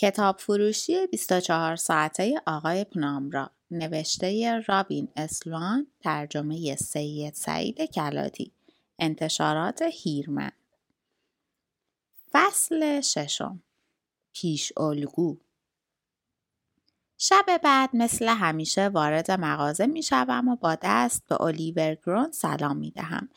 کتاب 0.00 0.38
فروشی 0.38 1.06
24 1.06 1.76
ساعته 1.76 2.40
آقای 2.46 2.84
پنامرا 2.84 3.50
نوشته 3.70 4.60
رابین 4.66 5.08
اسلوان 5.16 5.86
ترجمه 6.00 6.76
سید 6.76 7.34
سعید 7.34 7.80
کلاتی. 7.80 8.52
انتشارات 8.98 9.82
هیرمن 9.82 10.52
فصل 12.32 13.00
ششم. 13.00 13.62
پیش 14.32 14.72
الگو. 14.76 15.36
شب 17.18 17.60
بعد 17.62 17.90
مثل 17.92 18.28
همیشه 18.28 18.88
وارد 18.88 19.30
مغازه 19.30 19.86
می 19.86 20.02
شوم 20.02 20.48
و 20.48 20.56
با 20.56 20.78
دست 20.82 21.26
به 21.28 21.42
الیور 21.42 21.94
گرون 21.94 22.32
سلام 22.32 22.76
می 22.76 22.90
دهم. 22.90 23.28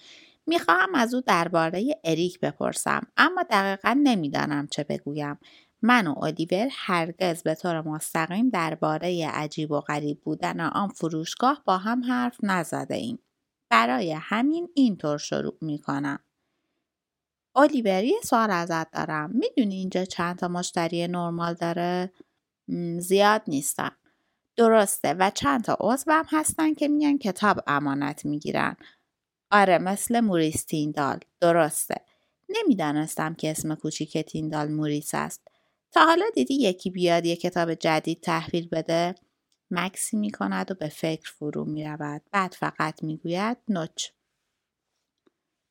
می 0.48 0.60
خواهم 0.60 0.96
از 0.96 1.14
او 1.14 1.22
درباره 1.22 2.00
اریک 2.04 2.40
بپرسم 2.40 3.08
اما 3.18 3.44
دقیقا 3.50 4.00
نمی‌دانم 4.04 4.68
چه 4.68 4.84
بگویم. 4.84 5.40
من 5.82 6.08
و 6.08 6.20
الیور 6.24 6.68
هرگز 6.72 7.44
به 7.44 7.56
طور 7.56 7.82
مستقیم 7.82 8.50
درباره 8.50 9.28
عجیب 9.28 9.72
و 9.72 9.80
غریب 9.80 10.22
بودن 10.22 10.60
آن 10.60 10.88
فروشگاه 10.88 11.62
با 11.66 11.78
هم 11.78 12.04
حرف 12.04 12.38
نزده 12.44 12.96
ایم. 12.96 13.20
برای 13.70 14.12
همین 14.12 14.70
اینطور 14.74 15.18
شروع 15.18 15.58
می 15.62 15.80
کنم. 15.80 16.20
الیور 17.56 18.04
یه 18.04 18.20
سوال 18.24 18.52
ازت 18.52 18.92
دارم. 18.92 19.32
می‌دونی 19.34 19.76
اینجا 19.76 20.06
چند 20.06 20.36
تا 20.36 20.48
مشتری 20.48 21.08
نرمال 21.08 21.54
داره؟ 21.54 22.12
زیاد 23.00 23.42
نیستم. 23.48 23.96
درسته 24.56 25.14
و 25.14 25.30
چند 25.30 25.64
تا 25.64 25.78
عضو 25.80 26.12
هم 26.12 26.26
هستن 26.30 26.74
که 26.74 26.88
میان 26.88 27.18
کتاب 27.18 27.60
امانت 27.68 28.26
می‌گیرن. 28.26 28.76
آره 29.52 29.78
مثل 29.78 30.20
موریس 30.20 30.64
تیندال. 30.64 31.20
درسته. 31.40 31.96
نمی‌دانستم 32.50 33.34
که 33.34 33.52
اسم 33.52 33.76
کوچیک 33.76 34.18
تیندال 34.18 34.72
موریس 34.72 35.10
است. 35.14 35.51
تا 35.92 36.06
حالا 36.06 36.26
دیدی 36.36 36.54
یکی 36.54 36.90
بیاد 36.90 37.26
یه 37.26 37.36
کتاب 37.36 37.74
جدید 37.74 38.22
تحویل 38.22 38.68
بده؟ 38.68 39.16
مکسی 39.72 40.18
می 40.18 40.32
کند 40.32 40.72
و 40.72 40.74
به 40.74 40.88
فکر 40.88 41.32
فرو 41.32 41.66
می 41.66 41.84
رود. 41.84 42.22
بعد 42.32 42.56
فقط 42.60 43.04
می 43.04 43.18
گوید 43.18 43.58
نوچ. 43.68 44.08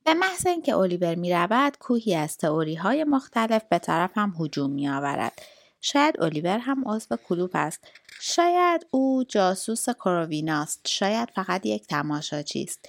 به 0.04 0.14
محض 0.14 0.46
اینکه 0.46 0.76
الیور 0.76 1.14
می 1.14 1.32
رود 1.32 1.78
کوهی 1.78 2.14
از 2.14 2.36
تئوری 2.36 2.74
های 2.74 3.04
مختلف 3.04 3.62
به 3.64 3.78
طرف 3.78 4.10
هم 4.14 4.34
هجوم 4.38 4.70
می 4.70 4.88
آورد. 4.88 5.42
شاید 5.80 6.22
الیور 6.22 6.58
هم 6.58 6.88
عضو 6.88 7.16
کلوب 7.16 7.50
است. 7.54 7.84
شاید 8.20 8.86
او 8.91 9.24
جاسوس 9.28 9.91
کروویناست. 9.91 10.80
شاید 10.86 11.30
فقط 11.34 11.66
یک 11.66 11.86
تماشاچی 11.86 12.62
است. 12.62 12.88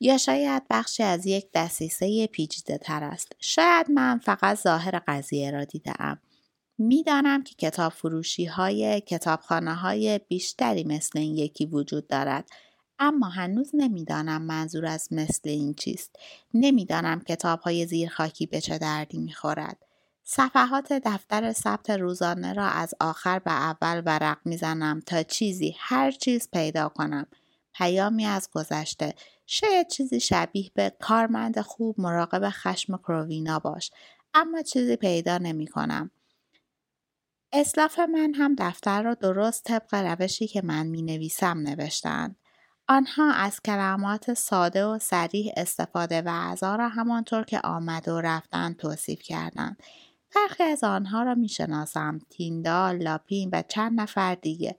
یا 0.00 0.18
شاید 0.18 0.62
بخشی 0.70 1.02
از 1.02 1.26
یک 1.26 1.46
دسیسه 1.54 2.26
پیچیده 2.26 2.78
تر 2.78 3.04
است. 3.04 3.32
شاید 3.38 3.90
من 3.90 4.18
فقط 4.18 4.58
ظاهر 4.58 5.02
قضیه 5.06 5.50
را 5.50 5.64
دیدم. 5.64 6.20
می‌دانم 6.78 7.42
که 7.42 7.54
کتاب 7.54 7.92
فروشی 7.92 8.44
های 8.44 9.00
کتابخانه 9.00 9.74
های 9.74 10.20
بیشتری 10.28 10.84
مثل 10.84 11.18
این 11.18 11.36
یکی 11.36 11.66
وجود 11.66 12.06
دارد 12.06 12.48
اما 12.98 13.28
هنوز 13.28 13.70
نمی‌دانم 13.74 14.42
منظور 14.42 14.86
از 14.86 15.08
مثل 15.10 15.48
این 15.48 15.74
چیست. 15.74 16.16
نمی‌دانم 16.54 17.20
کتاب 17.20 17.60
های 17.60 17.86
زیرخاکی 17.86 18.46
به 18.46 18.60
چه 18.60 18.78
دردی 18.78 19.18
می‌خورد. 19.18 19.78
صفحات 20.24 20.92
دفتر 20.92 21.52
ثبت 21.52 21.90
روزانه 21.90 22.52
را 22.52 22.66
از 22.66 22.94
آخر 23.00 23.38
به 23.38 23.52
اول 23.52 24.02
ورق 24.06 24.38
می‌زنم 24.44 25.00
تا 25.06 25.22
چیزی 25.22 25.74
هر 25.78 26.10
چیز 26.10 26.48
پیدا 26.52 26.88
کنم. 26.88 27.26
پیامی 27.74 28.24
از 28.24 28.48
گذشته. 28.52 29.14
شاید 29.46 29.88
چیزی 29.88 30.20
شبیه 30.20 30.70
به 30.74 30.92
کارمند 31.00 31.60
خوب 31.60 32.00
مراقب 32.00 32.50
خشم 32.50 32.96
کرووینا 32.96 33.58
باش 33.58 33.90
اما 34.34 34.62
چیزی 34.62 34.96
پیدا 34.96 35.38
نمی 35.38 35.66
کنم. 35.66 36.10
اسلاف 37.58 37.98
من 37.98 38.34
هم 38.34 38.54
دفتر 38.58 39.02
را 39.02 39.14
درست 39.14 39.64
طبق 39.64 39.94
روشی 39.94 40.46
که 40.46 40.62
من 40.62 40.86
می 40.86 41.02
نویسم 41.02 41.58
نوشتند. 41.58 42.36
آنها 42.88 43.32
از 43.32 43.60
کلمات 43.60 44.34
ساده 44.34 44.84
و 44.84 44.98
سریح 44.98 45.52
استفاده 45.56 46.22
و 46.22 46.28
اعضا 46.28 46.76
را 46.76 46.88
همانطور 46.88 47.44
که 47.44 47.60
آمد 47.64 48.08
و 48.08 48.20
رفتن 48.20 48.72
توصیف 48.72 49.22
کردند. 49.22 49.82
برخی 50.36 50.62
از 50.62 50.84
آنها 50.84 51.22
را 51.22 51.34
می 51.34 51.48
شناسم. 51.48 52.18
تیندال، 52.30 53.02
لاپین 53.02 53.50
و 53.52 53.62
چند 53.68 54.00
نفر 54.00 54.34
دیگه. 54.34 54.76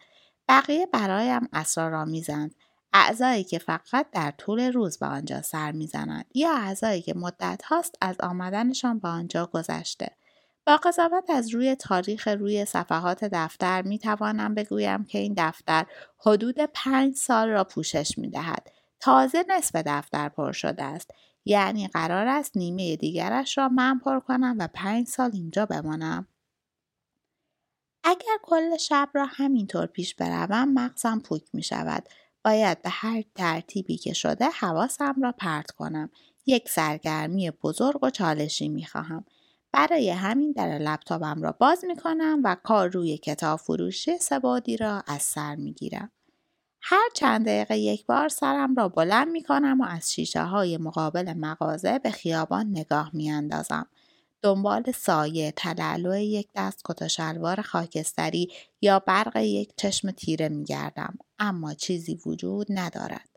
بقیه 0.49 0.85
برایم 0.85 1.49
اسرارآمیزند. 1.53 2.55
اعضایی 2.93 3.43
که 3.43 3.59
فقط 3.59 4.07
در 4.11 4.31
طول 4.31 4.59
روز 4.59 4.99
به 4.99 5.05
آنجا 5.05 5.41
سر 5.41 5.71
می‌زنند 5.71 6.25
یا 6.33 6.57
اعضایی 6.57 7.01
که 7.01 7.13
مدت 7.13 7.61
هاست 7.63 7.95
از 8.01 8.15
آمدنشان 8.19 8.99
به 8.99 9.07
آنجا 9.07 9.45
گذشته. 9.45 10.16
با 10.67 10.77
قضاوت 10.77 11.29
از 11.29 11.53
روی 11.53 11.75
تاریخ 11.75 12.27
روی 12.27 12.65
صفحات 12.65 13.23
دفتر 13.23 13.81
می 13.81 13.99
توانم 13.99 14.55
بگویم 14.55 15.05
که 15.05 15.19
این 15.19 15.33
دفتر 15.37 15.85
حدود 16.19 16.55
پنج 16.73 17.15
سال 17.15 17.49
را 17.49 17.63
پوشش 17.63 18.17
می 18.17 18.29
دهد. 18.29 18.71
تازه 18.99 19.45
نصف 19.47 19.75
دفتر 19.75 20.29
پر 20.29 20.51
شده 20.51 20.83
است. 20.83 21.11
یعنی 21.45 21.87
قرار 21.87 22.27
است 22.27 22.57
نیمه 22.57 22.95
دیگرش 22.95 23.57
را 23.57 23.69
من 23.69 23.99
پر 23.99 24.19
کنم 24.19 24.55
و 24.59 24.67
پنج 24.73 25.07
سال 25.07 25.31
اینجا 25.33 25.65
بمانم. 25.65 26.27
اگر 28.03 28.37
کل 28.43 28.77
شب 28.77 29.09
را 29.13 29.25
همینطور 29.25 29.85
پیش 29.85 30.15
بروم 30.15 30.73
مغزم 30.73 31.19
پوک 31.19 31.43
می 31.53 31.63
شود. 31.63 32.09
باید 32.43 32.81
به 32.81 32.89
هر 32.89 33.23
ترتیبی 33.35 33.97
که 33.97 34.13
شده 34.13 34.45
حواسم 34.45 35.15
را 35.21 35.31
پرت 35.31 35.71
کنم. 35.71 36.09
یک 36.45 36.69
سرگرمی 36.69 37.51
بزرگ 37.51 38.03
و 38.03 38.09
چالشی 38.09 38.69
می 38.69 38.85
خواهم. 38.85 39.25
برای 39.77 40.09
همین 40.09 40.51
در 40.51 40.77
لپتاپم 40.77 41.41
را 41.41 41.51
باز 41.51 41.85
می 41.85 41.95
کنم 41.95 42.41
و 42.43 42.55
کار 42.63 42.89
روی 42.89 43.17
کتاب 43.17 43.59
فروشی 43.59 44.17
سبادی 44.17 44.77
را 44.77 45.03
از 45.07 45.21
سر 45.21 45.55
می 45.55 45.73
گیرم. 45.73 46.11
هر 46.81 47.09
چند 47.13 47.45
دقیقه 47.45 47.77
یک 47.77 48.05
بار 48.05 48.29
سرم 48.29 48.75
را 48.75 48.89
بلند 48.89 49.27
می 49.27 49.43
کنم 49.43 49.81
و 49.81 49.85
از 49.85 50.13
شیشه 50.13 50.41
های 50.41 50.77
مقابل 50.77 51.33
مغازه 51.33 51.99
به 51.99 52.11
خیابان 52.11 52.69
نگاه 52.69 53.09
می 53.13 53.31
اندازم. 53.31 53.87
دنبال 54.41 54.91
سایه 54.91 55.51
تلالو 55.51 56.17
یک 56.17 56.47
دست 56.55 56.81
کت 56.85 57.07
شلوار 57.07 57.61
خاکستری 57.61 58.51
یا 58.81 58.99
برق 58.99 59.35
یک 59.35 59.73
چشم 59.77 60.11
تیره 60.11 60.49
می 60.49 60.63
گردم. 60.63 61.17
اما 61.39 61.73
چیزی 61.73 62.19
وجود 62.25 62.67
ندارد. 62.69 63.36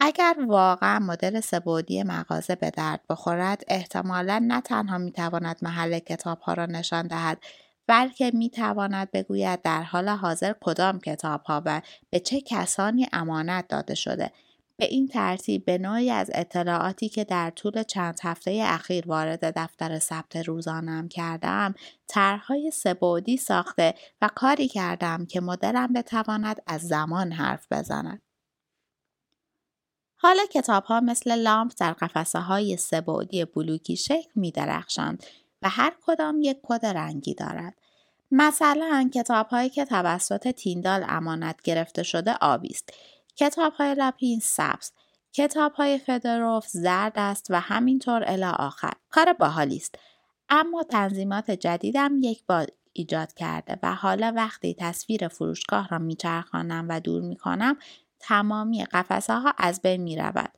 اگر 0.00 0.36
واقعا 0.46 0.98
مدل 0.98 1.40
سبودی 1.40 2.02
مغازه 2.02 2.54
به 2.54 2.70
درد 2.70 3.00
بخورد 3.10 3.64
احتمالا 3.68 4.44
نه 4.46 4.60
تنها 4.60 4.98
می‌تواند 4.98 5.56
محل 5.62 5.98
کتاب 5.98 6.40
ها 6.40 6.54
را 6.54 6.66
نشان 6.66 7.06
دهد 7.06 7.42
بلکه 7.86 8.30
می 8.34 8.50
تواند 8.50 9.10
بگوید 9.10 9.62
در 9.62 9.82
حال 9.82 10.08
حاضر 10.08 10.54
کدام 10.60 11.00
کتاب 11.00 11.42
ها 11.42 11.62
و 11.64 11.82
به 12.10 12.20
چه 12.20 12.40
کسانی 12.40 13.06
امانت 13.12 13.68
داده 13.68 13.94
شده. 13.94 14.32
به 14.76 14.84
این 14.84 15.08
ترتیب 15.08 15.64
به 15.64 15.78
نوعی 15.78 16.10
از 16.10 16.30
اطلاعاتی 16.34 17.08
که 17.08 17.24
در 17.24 17.50
طول 17.50 17.82
چند 17.82 18.18
هفته 18.22 18.62
اخیر 18.66 19.08
وارد 19.08 19.58
دفتر 19.58 19.98
ثبت 19.98 20.36
روزانم 20.36 21.08
کردم 21.08 21.74
طرحهای 22.06 22.70
سبودی 22.70 23.36
ساخته 23.36 23.94
و 24.22 24.28
کاری 24.34 24.68
کردم 24.68 25.26
که 25.26 25.40
مدلم 25.40 25.92
بتواند 25.92 26.62
از 26.66 26.82
زمان 26.82 27.32
حرف 27.32 27.66
بزند. 27.70 28.27
حالا 30.20 30.46
کتاب 30.46 30.84
ها 30.84 31.00
مثل 31.00 31.36
لامپ 31.36 31.72
در 31.78 31.92
قفسه 31.92 32.38
های 32.38 32.76
سبودی 32.76 33.44
بلوکی 33.44 33.96
شکل 33.96 34.30
می 34.34 34.50
درخشند 34.50 35.26
و 35.62 35.68
هر 35.68 35.92
کدام 36.02 36.40
یک 36.42 36.58
کد 36.62 36.86
رنگی 36.86 37.34
دارد. 37.34 37.74
مثلا 38.30 39.10
کتاب 39.14 39.46
هایی 39.46 39.70
که 39.70 39.84
توسط 39.84 40.48
تیندال 40.48 41.04
امانت 41.08 41.62
گرفته 41.62 42.02
شده 42.02 42.34
آبی 42.40 42.68
است. 42.68 42.90
کتاب 43.36 43.72
های 43.72 43.94
لاپین 43.94 44.40
سبز، 44.40 44.92
کتاب 45.32 45.72
های 45.72 45.98
فدروف 45.98 46.66
زرد 46.66 47.12
است 47.16 47.46
و 47.50 47.60
همینطور 47.60 48.24
الی 48.26 48.44
آخر. 48.44 48.92
کار 49.10 49.32
باحالی 49.32 49.76
است. 49.76 49.94
اما 50.48 50.82
تنظیمات 50.82 51.50
جدیدم 51.50 52.18
یک 52.20 52.46
بار 52.46 52.66
ایجاد 52.92 53.34
کرده 53.34 53.78
و 53.82 53.94
حالا 53.94 54.32
وقتی 54.36 54.74
تصویر 54.78 55.28
فروشگاه 55.28 55.88
را 55.88 55.98
میچرخانم 55.98 56.86
و 56.88 57.00
دور 57.00 57.22
می‌کنم 57.22 57.76
تمامی 58.20 58.84
قفسه 58.84 59.34
ها 59.34 59.54
از 59.58 59.82
بین 59.82 60.02
می 60.02 60.16
رود. 60.16 60.52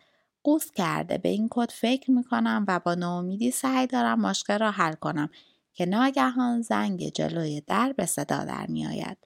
قوس 0.45 0.71
کرده 0.71 1.19
به 1.19 1.29
این 1.29 1.49
کد 1.51 1.71
فکر 1.71 2.11
می 2.11 2.25
کنم 2.25 2.65
و 2.69 2.81
با 2.81 2.95
ناامیدی 2.95 3.51
سعی 3.51 3.87
دارم 3.87 4.21
مشکل 4.21 4.59
را 4.59 4.71
حل 4.71 4.95
کنم 4.95 5.31
که 5.75 5.87
ناگهان 5.87 6.63
زنگ 6.63 7.09
جلوی 7.09 7.61
در 7.61 7.95
به 7.97 8.07
صدا 8.07 8.45
در 8.45 8.67
می 8.67 8.87
آید. 8.87 9.19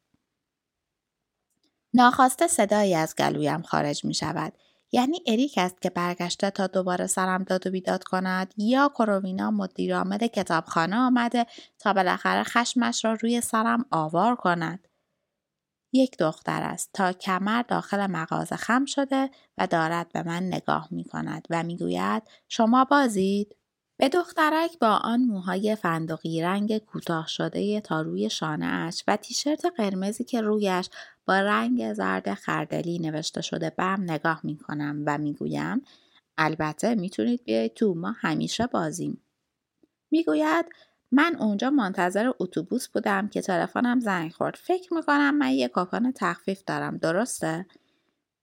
ناخواسته 1.94 2.46
صدایی 2.46 2.94
از 2.94 3.14
گلویم 3.16 3.62
خارج 3.62 4.04
می 4.04 4.14
شود. 4.14 4.52
یعنی 4.92 5.22
اریک 5.26 5.58
است 5.58 5.80
که 5.82 5.90
برگشته 5.90 6.50
تا 6.50 6.66
دوباره 6.66 7.06
سرم 7.06 7.44
داد 7.44 7.66
و 7.66 7.70
بیداد 7.70 8.04
کند 8.04 8.54
یا 8.56 8.88
کرووینا 8.88 9.50
مدیرعامل 9.50 10.18
کتابخانه 10.18 10.96
آمده 10.96 11.46
تا 11.78 11.92
بالاخره 11.92 12.42
خشمش 12.42 13.04
را 13.04 13.12
روی 13.12 13.40
سرم 13.40 13.84
آوار 13.90 14.36
کند 14.36 14.88
یک 15.94 16.18
دختر 16.18 16.62
است 16.62 16.90
تا 16.92 17.12
کمر 17.12 17.62
داخل 17.62 18.06
مغازه 18.06 18.56
خم 18.56 18.84
شده 18.84 19.30
و 19.58 19.66
دارد 19.66 20.12
به 20.12 20.22
من 20.22 20.42
نگاه 20.42 20.88
می 20.90 21.04
کند 21.04 21.46
و 21.50 21.62
می 21.62 21.76
گوید 21.76 22.22
شما 22.48 22.84
بازید؟ 22.84 23.56
به 23.96 24.08
دخترک 24.08 24.78
با 24.78 24.88
آن 24.88 25.20
موهای 25.20 25.76
فندقی 25.76 26.42
رنگ 26.42 26.78
کوتاه 26.78 27.26
شده 27.28 27.80
تا 27.80 28.02
روی 28.02 28.30
اش 28.62 29.04
و 29.08 29.16
تیشرت 29.16 29.66
قرمزی 29.76 30.24
که 30.24 30.40
رویش 30.40 30.88
با 31.26 31.40
رنگ 31.40 31.92
زرد 31.92 32.34
خردلی 32.34 32.98
نوشته 32.98 33.40
شده 33.40 33.70
بم 33.70 34.02
نگاه 34.02 34.40
می 34.44 34.58
کنم 34.58 35.02
و 35.06 35.18
می 35.18 35.32
گویم 35.32 35.82
البته 36.38 36.94
می‌تونید 36.94 37.44
بیایید 37.44 37.74
تو 37.74 37.94
ما 37.94 38.14
همیشه 38.18 38.66
بازیم. 38.66 39.22
می‌گوید 40.10 40.66
من 41.12 41.36
اونجا 41.36 41.70
منتظر 41.70 42.32
اتوبوس 42.40 42.88
بودم 42.88 43.28
که 43.28 43.42
تلفنم 43.42 44.00
زنگ 44.00 44.32
خورد. 44.32 44.54
فکر 44.54 44.94
می‌کنم 44.94 45.34
من 45.34 45.50
یه 45.50 45.68
کاپان 45.68 46.12
تخفیف 46.16 46.64
دارم. 46.66 46.96
درسته؟ 46.98 47.66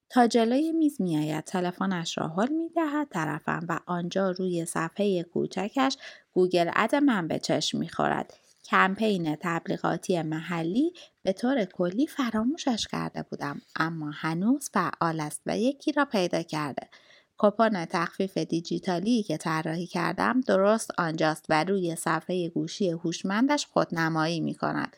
تا 0.10 0.28
جلوی 0.28 0.72
میز 0.72 1.02
میآید 1.02 1.44
تلفنش 1.44 2.18
را 2.18 2.28
حل 2.28 2.54
می‌دهد 2.54 3.08
طرفم 3.10 3.66
و 3.70 3.80
آنجا 3.86 4.32
روی 4.32 4.66
صفحه 4.66 5.24
کوچکش 5.24 5.98
گوگل 6.34 6.72
اد 6.76 6.96
من 6.96 7.28
به 7.28 7.40
چشم 7.40 7.78
می‌خورد 7.78 8.34
کمپین 8.66 9.38
تبلیغاتی 9.42 10.22
محلی 10.22 10.94
به 11.24 11.34
طور 11.34 11.66
کلی 11.66 12.08
فراموشش 12.08 12.88
کرده 12.92 13.24
بودم 13.24 13.62
اما 13.76 14.12
هنوز 14.14 14.70
فعال 14.74 15.20
است 15.20 15.42
و 15.46 15.58
یکی 15.58 15.92
را 15.92 16.06
پیدا 16.06 16.42
کرده 16.42 16.90
کپون 17.44 17.86
تخفیف 17.86 18.38
دیجیتالی 18.38 19.24
که 19.24 19.38
طراحی 19.38 19.88
کردم 19.88 20.42
درست 20.42 20.92
آنجاست 20.98 21.46
و 21.50 21.64
روی 21.64 21.96
صفحه 21.96 22.50
گوشی 22.50 22.90
هوشمندش 22.90 23.66
خودنمایی 23.66 24.40
می 24.40 24.56
کند. 24.56 24.96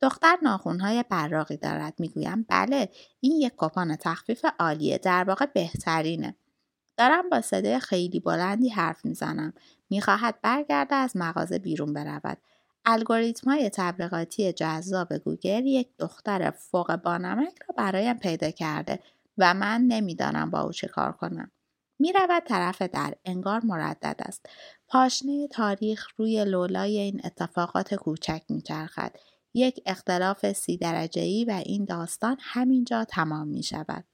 دختر 0.00 0.36
ناخونهای 0.42 1.04
براقی 1.10 1.56
دارد. 1.56 1.94
می‌گویم 1.98 2.46
بله 2.48 2.88
این 3.20 3.32
یک 3.40 3.52
کپون 3.56 3.96
تخفیف 3.96 4.44
عالیه. 4.58 4.98
در 4.98 5.24
واقع 5.24 5.46
بهترینه. 5.46 6.36
دارم 6.96 7.28
با 7.30 7.40
صدای 7.40 7.78
خیلی 7.78 8.20
بلندی 8.20 8.68
حرف 8.68 9.04
می‌زنم. 9.04 9.52
می‌خواهد 9.90 10.40
برگرده 10.42 10.94
از 10.94 11.16
مغازه 11.16 11.58
بیرون 11.58 11.92
برود. 11.92 12.38
الگوریتم 12.84 13.50
های 13.50 13.70
تبلیغاتی 13.70 14.52
جذاب 14.52 15.16
گوگل 15.16 15.66
یک 15.66 15.88
دختر 15.98 16.50
فوق 16.50 16.96
بانمک 16.96 17.54
را 17.68 17.74
برایم 17.78 18.18
پیدا 18.18 18.50
کرده 18.50 18.98
و 19.38 19.54
من 19.54 19.80
نمی‌دانم 19.80 20.50
با 20.50 20.60
او 20.60 20.72
چه 20.72 20.88
کار 20.88 21.12
کنم. 21.12 21.50
می 21.98 22.12
رود 22.12 22.42
طرف 22.42 22.82
در 22.82 23.14
انگار 23.24 23.60
مردد 23.64 24.16
است 24.18 24.46
پاشنه 24.88 25.48
تاریخ 25.48 26.06
روی 26.16 26.44
لولای 26.44 26.98
این 26.98 27.20
اتفاقات 27.24 27.94
کوچک 27.94 28.42
میچرخد 28.48 29.16
یک 29.54 29.80
اختلاف 29.86 30.52
سی 30.52 30.76
درجه 30.76 31.22
ای 31.22 31.44
و 31.44 31.62
این 31.66 31.84
داستان 31.84 32.36
همینجا 32.40 33.04
تمام 33.04 33.48
می 33.48 33.62
شود. 33.62 34.04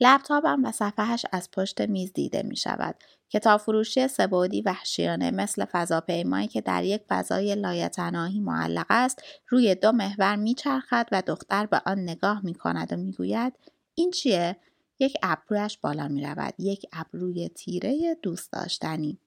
لپتاپم 0.00 0.64
و 0.64 0.72
صفحهش 0.72 1.26
از 1.32 1.50
پشت 1.50 1.80
میز 1.80 2.12
دیده 2.12 2.42
می 2.42 2.56
شود. 2.56 2.94
کتاب 3.30 3.60
فروشی 3.60 4.08
سبودی 4.08 4.62
وحشیانه 4.62 5.30
مثل 5.30 5.64
فضاپیمایی 5.64 6.48
که 6.48 6.60
در 6.60 6.84
یک 6.84 7.02
فضای 7.08 7.54
لایتناهی 7.54 8.40
معلق 8.40 8.86
است 8.90 9.22
روی 9.48 9.74
دو 9.74 9.92
محور 9.92 10.36
میچرخد 10.36 11.08
و 11.12 11.22
دختر 11.26 11.66
به 11.66 11.82
آن 11.86 11.98
نگاه 11.98 12.44
می 12.44 12.54
کند 12.54 12.92
و 12.92 12.96
می‌گوید 12.96 13.52
این 13.94 14.10
چیه؟ 14.10 14.56
یک 14.98 15.16
ابرویش 15.22 15.78
بالا 15.78 16.08
می 16.08 16.24
رود. 16.24 16.54
یک 16.58 16.86
ابروی 16.92 17.48
تیره 17.48 18.14
دوست 18.22 18.52
داشتنی. 18.52 19.18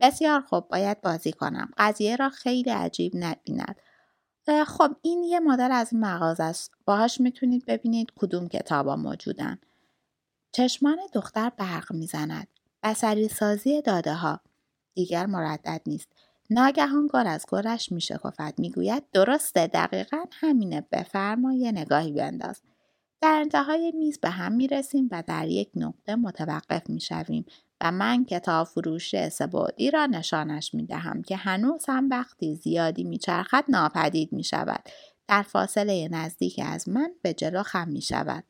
بسیار 0.00 0.40
خوب 0.40 0.68
باید 0.68 1.00
بازی 1.00 1.32
کنم. 1.32 1.70
قضیه 1.78 2.16
را 2.16 2.28
خیلی 2.28 2.70
عجیب 2.70 3.12
نبیند. 3.16 3.76
خب 4.66 4.96
این 5.02 5.22
یه 5.22 5.40
مدل 5.40 5.72
از 5.72 5.94
مغازه 5.94 6.42
است. 6.42 6.72
باهاش 6.84 7.20
می‌تونید 7.20 7.66
ببینید 7.66 8.12
کدوم 8.16 8.48
کتابا 8.48 8.96
موجودن. 8.96 9.58
چشمان 10.52 10.98
دختر 11.12 11.52
برق 11.56 11.92
می‌زند. 11.92 12.48
بسری 12.82 13.28
سازی 13.28 13.82
داده 13.82 14.14
ها. 14.14 14.40
دیگر 14.94 15.26
مردد 15.26 15.82
نیست. 15.86 16.08
ناگهان 16.50 17.06
گار 17.06 17.26
از 17.28 17.46
گرش 17.48 17.92
میشکفد 17.92 18.54
می‌گوید 18.58 19.10
درسته 19.12 19.66
دقیقا 19.66 20.24
همینه 20.32 20.86
بفرما 20.92 21.52
یه 21.52 21.72
نگاهی 21.72 22.12
بنداز 22.12 22.62
در 23.22 23.38
انتهای 23.40 23.92
میز 23.92 24.20
به 24.20 24.30
هم 24.30 24.52
می 24.52 24.68
رسیم 24.68 25.08
و 25.10 25.22
در 25.26 25.48
یک 25.48 25.70
نقطه 25.76 26.14
متوقف 26.14 26.90
می 26.90 27.00
شویم 27.00 27.44
و 27.80 27.92
من 27.92 28.24
کتاب 28.24 28.66
فروش 28.66 29.28
سبودی 29.28 29.90
را 29.90 30.06
نشانش 30.06 30.74
می 30.74 30.86
دهم 30.86 31.22
که 31.22 31.36
هنوز 31.36 31.84
هم 31.88 32.08
وقتی 32.10 32.54
زیادی 32.54 33.04
می 33.04 33.18
چرخد 33.18 33.64
ناپدید 33.68 34.32
می 34.32 34.44
شود. 34.44 34.88
در 35.28 35.42
فاصله 35.42 36.08
نزدیک 36.08 36.60
از 36.64 36.88
من 36.88 37.12
به 37.22 37.34
جلو 37.34 37.62
خم 37.62 37.88
می 37.88 38.02
شود. 38.02 38.44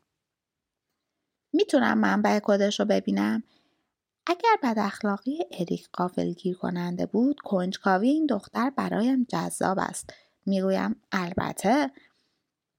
می‌تونم 1.53 1.97
منبع 1.97 2.39
کدش 2.43 2.79
رو 2.79 2.85
ببینم؟ 2.85 3.43
اگر 4.25 4.57
بد 4.63 4.79
اخلاقی 4.79 5.39
اریک 5.51 5.89
قافلگیر 5.93 6.57
کننده 6.57 7.05
بود 7.05 7.39
کنجکاوی 7.39 8.09
این 8.09 8.25
دختر 8.25 8.69
برایم 8.69 9.25
جذاب 9.29 9.79
است 9.79 10.13
می‌گویم 10.45 10.95
البته 11.11 11.91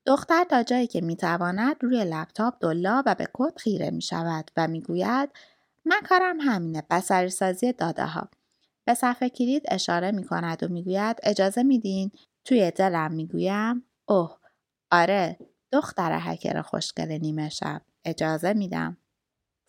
دختر 0.07 0.45
تا 0.45 0.63
جایی 0.63 0.87
که 0.87 1.01
می‌تواند 1.01 1.77
روی 1.81 2.05
لپتاپ 2.05 2.55
دلا 2.61 3.03
و 3.07 3.15
به 3.15 3.29
کد 3.33 3.59
خیره 3.59 3.91
می 3.91 4.03
شود 4.03 4.51
و 4.57 4.69
می‌گوید 4.69 5.31
من 5.85 6.01
کارم 6.09 6.41
همینه 6.41 6.83
بسری 6.91 7.29
سازی 7.31 7.73
داده 7.73 8.07
ها. 8.07 8.29
به 8.85 8.95
صفحه 8.95 9.29
کلید 9.29 9.63
اشاره 9.69 10.11
می 10.11 10.25
کند 10.25 10.63
و 10.63 10.69
می‌گوید 10.69 11.17
اجازه 11.23 11.63
میدین 11.63 12.11
توی 12.45 12.71
دلم 12.71 13.13
می‌گویم 13.13 13.85
اوه 14.09 14.39
آره 14.91 15.39
دختر 15.73 16.19
هکر 16.21 16.63
خوشگل 16.63 17.13
نیمه 17.13 17.49
شب 17.49 17.83
اجازه 18.05 18.53
میدم 18.53 18.97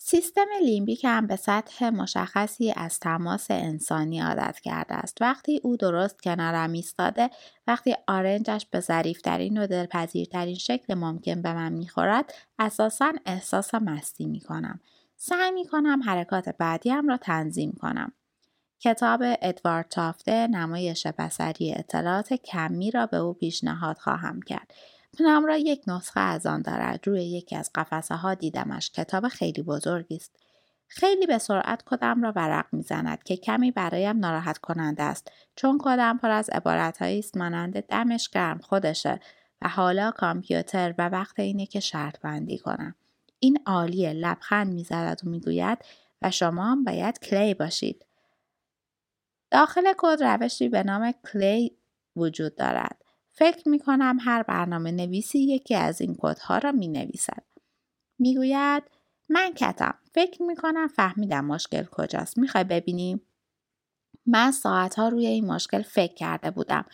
سیستم 0.06 0.46
لیمبیک 0.64 1.06
هم 1.06 1.28
به 1.28 1.36
سطح 1.36 1.90
مشخصی 1.90 2.74
از 2.78 3.00
تماس 3.00 3.52
انسانی 3.52 4.20
عادت 4.22 4.60
کرده 4.60 4.96
است. 4.96 5.18
وقتی 5.22 5.62
او 5.64 5.78
درست 5.78 6.22
کنارم 6.22 6.72
ایستاده، 6.72 7.30
وقتی 7.68 7.96
آرنجش 8.08 8.66
به 8.72 8.80
ظریفترین 8.80 9.58
و 9.58 9.68
دلپذیرترین 9.68 10.56
شکل 10.56 10.94
ممکن 10.94 11.42
به 11.42 11.54
من 11.54 11.74
می‌خورد، 11.74 12.34
اساسا 12.60 13.14
احساس 13.26 13.76
مستی 13.76 14.26
می‌کنم. 14.26 14.80
سعی 15.16 15.52
می‌کنم 15.52 16.04
حرکات 16.04 16.50
بعدیم 16.50 17.08
را 17.08 17.18
تنظیم 17.18 17.72
کنم. 17.72 18.12
کتاب 18.80 19.22
ادوارد 19.24 19.88
تافته 19.90 20.48
نمایش 20.48 21.08
بسری 21.08 21.74
اطلاعات 21.74 22.34
کمی 22.34 22.92
را 22.92 23.06
به 23.06 23.18
او 23.18 23.34
پیشنهاد 23.34 23.98
خواهم 23.98 24.42
کرد. 24.42 24.74
پنام 25.20 25.46
را 25.46 25.58
یک 25.58 25.84
نسخه 25.88 26.20
از 26.20 26.46
آن 26.46 26.62
دارد 26.62 27.08
روی 27.08 27.24
یکی 27.24 27.56
از 27.56 27.72
قفسه 27.76 28.16
ها 28.16 28.34
دیدمش. 28.34 28.92
کتاب 28.92 29.28
خیلی 29.28 29.62
بزرگی 29.62 30.16
است. 30.16 30.36
خیلی 30.88 31.26
به 31.26 31.38
سرعت 31.38 31.84
کدم 31.86 32.24
را 32.24 32.34
ورق 32.36 32.66
می‌زند 32.72 33.24
که 33.24 33.38
کمی 33.38 33.72
برایم 33.72 34.20
ناراحت 34.20 34.58
کننده 34.58 35.04
است. 35.04 35.32
چون 35.56 35.78
کدم 35.82 36.18
پر 36.18 36.30
از 36.30 36.50
عبارتهایی 36.50 37.20
است 37.20 37.38
مانند 37.38 37.80
دمش 37.80 38.30
گرم 38.30 38.60
خودشه 38.60 39.20
و 39.62 39.70
حالا 39.70 40.12
کامپیوتر 40.12 40.96
و 40.98 41.10
وقت 41.10 41.40
اینه 41.40 41.66
که 41.66 41.80
شرط 41.80 42.20
بندی 42.20 42.58
کنم. 42.58 42.96
این 43.40 43.60
عالیه 43.66 44.14
لبخند 44.14 44.74
می‌زند 44.74 45.22
و 45.26 45.30
می‌گوید 45.30 45.78
و 46.22 46.32
شما 46.32 46.64
هم 46.72 46.84
باید 46.84 47.20
کلی 47.20 47.54
باشید. 47.54 48.06
داخل 49.52 49.94
کد 49.98 50.24
روشی 50.24 50.70
به 50.70 50.84
نام 50.84 51.12
کلی 51.12 51.78
وجود 52.16 52.56
دارد. 52.56 53.03
فکر 53.36 53.70
می 53.70 53.80
کنم 53.80 54.18
هر 54.22 54.44
برنامه 54.44 54.92
نویسی 54.92 55.40
یکی 55.40 55.76
از 55.76 56.02
این 56.02 56.16
کدها 56.20 56.58
را 56.58 56.72
می 56.72 56.88
نویسد. 56.88 57.44
می 58.20 58.36
گوید 58.36 58.84
من 59.30 59.54
کتم. 59.54 59.94
فکر 60.14 60.44
می 60.44 60.56
کنم 60.56 60.88
فهمیدم 60.88 61.46
مشکل 61.46 61.84
کجاست. 61.84 62.38
می 62.38 62.48
خوای 62.48 62.64
ببینیم؟ 62.64 63.22
من 64.26 64.52
ساعتها 64.52 65.08
روی 65.08 65.26
این 65.26 65.46
مشکل 65.46 65.82
فکر 65.82 66.14
کرده 66.14 66.52
بودم. 66.52 66.86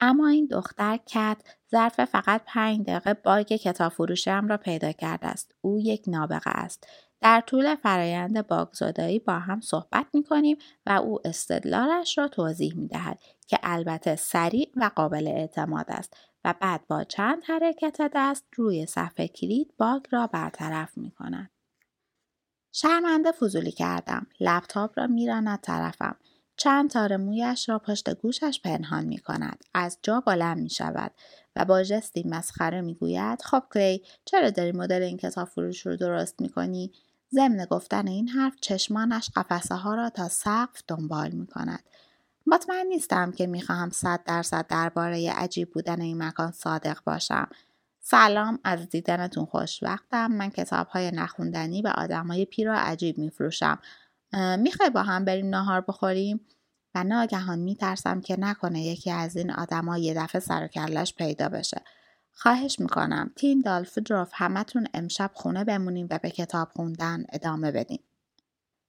اما 0.00 0.28
این 0.28 0.46
دختر 0.46 0.96
کت 0.96 1.36
ظرف 1.70 2.04
فقط 2.04 2.42
پنج 2.46 2.86
دقیقه 2.86 3.14
باگ 3.14 3.46
کتاب 3.46 3.92
فروشم 3.92 4.46
را 4.48 4.56
پیدا 4.56 4.92
کرده 4.92 5.26
است. 5.26 5.54
او 5.60 5.80
یک 5.80 6.04
نابغه 6.06 6.50
است. 6.50 6.86
در 7.24 7.40
طول 7.46 7.74
فرایند 7.74 8.46
باگزدایی 8.46 9.18
با 9.18 9.32
هم 9.32 9.60
صحبت 9.60 10.06
می 10.12 10.24
کنیم 10.24 10.56
و 10.86 10.90
او 10.90 11.26
استدلالش 11.26 12.18
را 12.18 12.28
توضیح 12.28 12.76
می 12.76 12.88
دهد 12.88 13.18
که 13.46 13.58
البته 13.62 14.16
سریع 14.16 14.70
و 14.76 14.90
قابل 14.96 15.28
اعتماد 15.28 15.86
است 15.88 16.16
و 16.44 16.54
بعد 16.60 16.86
با 16.86 17.04
چند 17.04 17.42
حرکت 17.46 18.10
دست 18.14 18.44
روی 18.56 18.86
صفحه 18.86 19.28
کلید 19.28 19.74
باگ 19.78 20.02
را 20.10 20.26
برطرف 20.26 20.98
می 20.98 21.10
کند. 21.10 21.50
شرمنده 22.72 23.32
فضولی 23.32 23.72
کردم. 23.72 24.26
لپتاپ 24.40 24.98
را 24.98 25.06
میراند 25.06 25.60
طرفم. 25.60 26.16
چند 26.56 26.90
تار 26.90 27.16
مویش 27.16 27.68
را 27.68 27.78
پشت 27.78 28.14
گوشش 28.14 28.60
پنهان 28.64 29.04
می 29.04 29.18
کند. 29.18 29.64
از 29.74 29.98
جا 30.02 30.20
بلند 30.20 30.58
می 30.58 30.70
شود 30.70 31.12
و 31.56 31.64
با 31.64 31.82
جستی 31.82 32.22
مسخره 32.26 32.80
می 32.80 32.94
گوید 32.94 33.42
خب 33.42 33.62
کلی 33.74 34.02
چرا 34.24 34.50
داری 34.50 34.72
مدل 34.72 35.02
این 35.02 35.16
کتاب 35.16 35.48
فروش 35.48 35.86
رو 35.86 35.96
درست 35.96 36.40
می 36.40 36.48
کنی؟ 36.48 36.92
ضمن 37.34 37.64
گفتن 37.64 38.08
این 38.08 38.28
حرف 38.28 38.54
چشمانش 38.60 39.30
قفسه 39.36 39.74
ها 39.74 39.94
را 39.94 40.10
تا 40.10 40.28
سقف 40.28 40.82
دنبال 40.88 41.30
می 41.30 41.46
کند. 41.46 41.84
مطمئن 42.46 42.86
نیستم 42.86 43.32
که 43.32 43.46
می‌خواهم 43.46 43.90
صد 43.90 44.20
درصد 44.24 44.66
درباره 44.66 45.32
عجیب 45.32 45.72
بودن 45.72 46.00
این 46.00 46.22
مکان 46.22 46.50
صادق 46.52 46.98
باشم. 47.04 47.48
سلام 48.00 48.58
از 48.64 48.88
دیدنتون 48.88 49.44
خوشوقتم 49.44 50.26
من 50.26 50.50
کتاب 50.50 50.86
های 50.86 51.10
نخوندنی 51.10 51.82
به 51.82 51.90
آدم 51.90 52.26
های 52.26 52.44
پیر 52.44 52.70
و 52.70 52.74
عجیب 52.74 53.18
میفروشم. 53.18 53.78
می‌خوای 54.58 54.90
با 54.90 55.02
هم 55.02 55.24
بریم 55.24 55.48
ناهار 55.48 55.80
بخوریم 55.80 56.40
و 56.94 57.04
ناگهان 57.04 57.58
میترسم 57.58 58.20
که 58.20 58.40
نکنه 58.40 58.82
یکی 58.82 59.10
از 59.10 59.36
این 59.36 59.50
آدما 59.50 59.98
یه 59.98 60.14
دفعه 60.14 60.40
سر 60.40 60.68
پیدا 61.18 61.48
بشه 61.48 61.82
خواهش 62.34 62.80
می‌کنم 62.80 63.30
تین 63.36 63.60
دالفدروف 63.60 64.30
همتون 64.32 64.86
امشب 64.94 65.30
خونه 65.34 65.64
بمونیم 65.64 66.06
و 66.10 66.18
به 66.22 66.30
کتاب 66.30 66.68
خوندن 66.76 67.24
ادامه 67.32 67.72
بدیم 67.72 68.00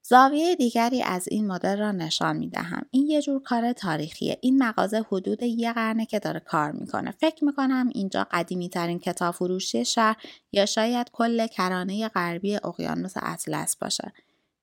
زاویه 0.07 0.55
دیگری 0.55 1.03
از 1.03 1.27
این 1.31 1.47
مدل 1.47 1.77
را 1.77 1.91
نشان 1.91 2.37
می 2.37 2.49
دهم. 2.49 2.85
این 2.91 3.07
یه 3.07 3.21
جور 3.21 3.41
کار 3.41 3.73
تاریخیه. 3.73 4.37
این 4.41 4.63
مغازه 4.63 5.05
حدود 5.11 5.43
یه 5.43 5.73
قرنه 5.73 6.05
که 6.05 6.19
داره 6.19 6.39
کار 6.39 6.71
می‌کنه. 6.71 7.11
فکر 7.11 7.45
می‌کنم 7.45 7.89
اینجا 7.93 8.27
قدیمی 8.31 8.69
ترین 8.69 8.99
کتاب 8.99 9.35
فروشی 9.35 9.85
شهر 9.85 10.17
یا 10.51 10.65
شاید 10.65 11.11
کل 11.11 11.47
کرانه 11.47 12.07
غربی 12.07 12.55
اقیانوس 12.55 13.13
اطلس 13.15 13.75
باشه. 13.75 14.13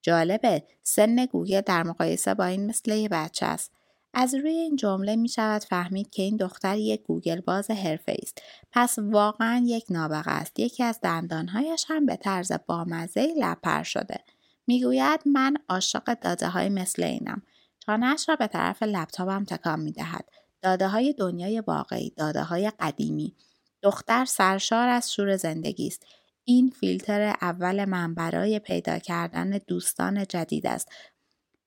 جالبه 0.02 0.62
سن 0.82 1.26
گوگل 1.26 1.60
در 1.60 1.82
مقایسه 1.82 2.34
با 2.34 2.44
این 2.44 2.66
مثل 2.66 2.92
یه 2.92 3.08
بچه 3.08 3.46
است. 3.46 3.72
از 4.14 4.34
روی 4.34 4.50
این 4.50 4.76
جمله 4.76 5.16
می 5.16 5.28
شود 5.28 5.64
فهمید 5.64 6.10
که 6.10 6.22
این 6.22 6.36
دختر 6.36 6.76
یک 6.76 7.02
گوگل 7.02 7.40
باز 7.40 7.70
حرفه‌ای 7.70 8.16
است. 8.22 8.42
پس 8.72 8.98
واقعا 8.98 9.62
یک 9.66 9.84
نابغه 9.90 10.30
است. 10.30 10.58
یکی 10.58 10.82
از 10.82 11.00
دندانهایش 11.02 11.84
هم 11.88 12.06
به 12.06 12.16
طرز 12.16 12.52
بامزه 12.66 13.34
لب‌پر 13.38 13.82
شده. 13.82 14.20
می‌گوید 14.66 15.20
من 15.26 15.54
عاشق 15.68 16.14
داده 16.20 16.48
های 16.48 16.68
مثل 16.68 17.02
اینم. 17.02 17.42
چانش 17.86 18.28
را 18.28 18.36
به 18.36 18.46
طرف 18.46 18.82
لپتاپم 18.82 19.44
تکان 19.44 19.80
می 19.80 19.92
دهد. 19.92 20.28
داده 20.62 20.88
های 20.88 21.12
دنیای 21.12 21.60
واقعی، 21.60 22.10
داده 22.10 22.42
های 22.42 22.72
قدیمی. 22.80 23.36
دختر 23.82 24.24
سرشار 24.24 24.88
از 24.88 25.12
شور 25.12 25.36
زندگی 25.36 25.86
است. 25.86 26.06
این 26.44 26.70
فیلتر 26.70 27.36
اول 27.40 27.84
من 27.84 28.14
برای 28.14 28.58
پیدا 28.58 28.98
کردن 28.98 29.50
دوستان 29.66 30.26
جدید 30.26 30.66
است 30.66 30.88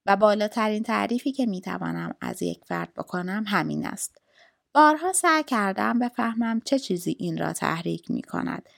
و 0.06 0.16
بالاترین 0.16 0.84
تعریفی 0.84 1.32
که 1.32 1.46
می 1.46 1.62
توانم 1.62 2.16
از 2.22 2.42
یک 2.42 2.62
فرد 2.66 2.94
بکنم 2.94 3.44
همین 3.48 3.86
است. 3.86 4.22
بارها 4.74 5.14
سعی 5.14 5.44
کردم 5.44 6.00
بفهمم 6.00 6.62
چه 6.66 6.80
چیزی 6.80 7.16
این 7.20 7.38
را 7.38 7.54
تحریک 7.54 8.12
می 8.12 8.22
کند. 8.22 8.70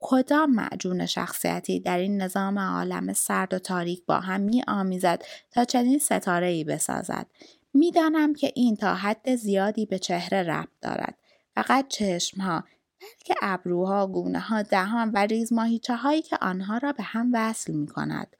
کدام 0.00 0.50
معجون 0.50 1.06
شخصیتی 1.06 1.80
در 1.80 1.98
این 1.98 2.22
نظام 2.22 2.58
عالم 2.58 3.12
سرد 3.12 3.54
و 3.54 3.58
تاریک 3.58 4.04
با 4.06 4.20
هم 4.20 4.40
می 4.40 4.62
آمیزد 4.68 5.22
تا 5.50 5.64
چنین 5.64 5.98
ستاره 5.98 6.46
ای 6.46 6.64
بسازد. 6.64 7.26
می‌دانم 7.74 8.34
که 8.34 8.52
این 8.54 8.76
تا 8.76 8.94
حد 8.94 9.34
زیادی 9.34 9.86
به 9.86 9.98
چهره 9.98 10.42
ربط 10.42 10.68
دارد. 10.82 11.18
فقط 11.54 11.88
چشمها 11.88 12.64
بلکه 13.00 13.34
ابروها، 13.42 14.06
گونه 14.06 14.40
ها، 14.40 14.62
دهان 14.62 15.10
و 15.10 15.18
ریزماهیچه 15.18 15.96
هایی 15.96 16.22
که 16.22 16.38
آنها 16.40 16.78
را 16.78 16.92
به 16.92 17.02
هم 17.02 17.30
وصل 17.32 17.72
می 17.72 17.86
کند. 17.86 18.36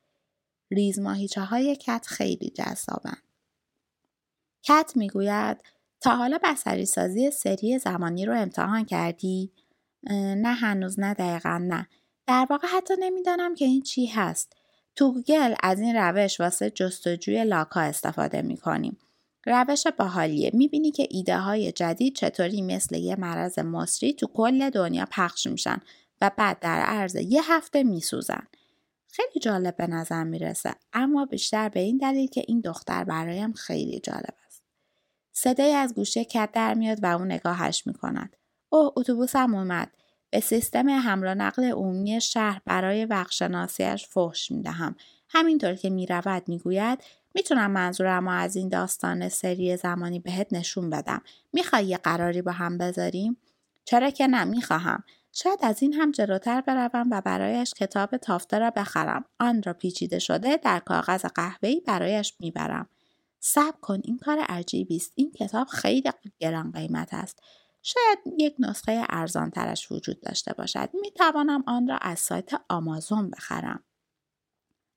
ریزماهیچه 0.73 1.41
های 1.41 1.77
کت 1.77 2.07
خیلی 2.07 2.51
جذابند. 2.51 3.23
کت 4.63 4.93
می‌گوید 4.97 5.57
تا 6.01 6.17
حالا 6.17 6.39
بسری 6.45 6.87
سازی 6.87 7.31
سری 7.31 7.79
زمانی 7.79 8.27
رو 8.27 8.35
امتحان 8.37 8.85
کردی؟ 8.85 9.53
نه 10.11 10.53
هنوز 10.53 11.01
نه 11.01 11.15
دقیقا 11.15 11.59
نه. 11.59 11.89
در 12.27 12.47
واقع 12.51 12.69
حتی 12.69 12.95
نمی‌دانم 13.01 13.55
که 13.55 13.65
این 13.65 13.83
چی 13.83 14.07
هست. 14.07 14.53
تو 14.97 15.13
گوگل 15.13 15.55
از 15.63 15.81
این 15.81 15.97
روش 15.97 16.41
واسه 16.41 16.71
جستجوی 16.71 17.45
لاکا 17.45 17.81
استفاده 17.81 18.43
می 18.43 18.57
کنیم. 18.57 18.99
روش 19.47 19.87
باحالیه 19.87 20.51
می‌بینی 20.55 20.91
که 20.91 21.09
ایده 21.11 21.39
های 21.39 21.73
جدید 21.73 22.15
چطوری 22.15 22.63
مثل 22.63 22.97
یه 22.97 23.17
مرض 23.17 23.59
مصری 23.59 24.13
تو 24.13 24.27
کل 24.27 24.71
دنیا 24.71 25.07
پخش 25.11 25.47
میشن 25.47 25.81
و 26.21 26.31
بعد 26.37 26.61
در 26.61 26.81
عرض 26.81 27.15
یه 27.15 27.53
هفته 27.53 27.83
میسوزن. 27.83 28.47
خیلی 29.15 29.41
جالب 29.43 29.77
به 29.77 29.87
نظر 29.87 30.25
می‌رسه 30.25 30.75
اما 30.93 31.27
بیشتر 31.27 31.69
به 31.69 31.81
این 31.81 31.99
دلیل 31.99 32.29
که 32.29 32.45
این 32.49 32.61
دختر 32.61 33.05
برایم 33.05 33.53
خیلی 33.53 34.01
جالب 34.01 34.35
است. 34.47 34.63
صدای 35.33 35.73
از 35.73 35.95
گوشه 35.95 36.25
کت 36.25 36.51
در 36.53 36.75
میاد 36.75 36.99
و 37.03 37.07
اون 37.07 37.33
نگاهش 37.33 37.87
می‌کند. 37.87 38.37
اوه 38.69 38.93
اتوبوسم 38.97 39.55
اومد. 39.55 39.91
به 40.31 40.41
سیستم 40.41 40.89
حمل 40.89 41.27
و 41.27 41.35
نقل 41.35 41.65
عمومی 41.65 42.21
شهر 42.21 42.61
برای 42.65 43.05
وقتشناسیش 43.05 44.07
فحش 44.07 44.51
می‌دهم. 44.51 44.97
همینطور 45.29 45.75
که 45.75 45.91
می‌رود 45.91 46.49
می‌گوید 46.49 47.05
می‌تونم 47.35 47.71
منظورم 47.71 48.29
از 48.29 48.57
این 48.57 48.69
داستان 48.69 49.29
سری 49.29 49.77
زمانی 49.77 50.21
بهت 50.21 50.53
نشون 50.53 50.91
بدم. 50.91 51.23
می‌خوای 51.53 51.85
یه 51.85 51.97
قراری 51.97 52.43
با 52.43 52.53
هم 52.53 52.79
بذاریم؟ 52.79 53.37
چرا 53.85 54.11
که 54.11 54.27
نه 54.27 54.45
می‌خواهم. 54.45 55.05
شاید 55.33 55.59
از 55.63 55.83
این 55.83 55.93
هم 55.93 56.11
جلوتر 56.11 56.61
بروم 56.61 57.09
و 57.11 57.21
برایش 57.21 57.75
کتاب 57.75 58.17
تافته 58.17 58.59
را 58.59 58.71
بخرم. 58.71 59.25
آن 59.41 59.63
را 59.63 59.73
پیچیده 59.73 60.19
شده 60.19 60.57
در 60.57 60.79
کاغذ 60.79 61.25
قهوه‌ای 61.25 61.81
برایش 61.81 62.35
می‌برم. 62.41 62.89
صبر 63.41 63.77
کن 63.81 64.01
این 64.05 64.19
کار 64.19 64.39
عجیبی 64.39 64.97
است. 64.97 65.13
این 65.15 65.33
کتاب 65.33 65.67
خیلی 65.67 66.11
گران 66.39 66.73
قیمت 66.73 67.15
است. 67.15 67.43
شاید 67.83 68.19
یک 68.39 68.55
نسخه 68.59 69.07
ارزان 69.11 69.51
ترش 69.51 69.93
وجود 69.93 70.21
داشته 70.21 70.53
باشد. 70.53 70.89
می 70.95 71.11
توانم 71.11 71.65
آن 71.67 71.89
را 71.89 71.97
از 71.97 72.19
سایت 72.19 72.51
آمازون 72.69 73.31
بخرم. 73.31 73.83